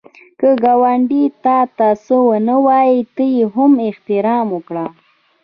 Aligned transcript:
که 0.39 0.49
ګاونډی 0.63 1.23
تا 1.43 1.57
ته 1.77 1.87
څه 2.03 2.15
ونه 2.27 2.55
وايي، 2.65 2.99
ته 3.15 3.23
یې 3.35 3.43
هم 3.53 3.71
احترام 3.89 4.47
وکړه 4.55 4.85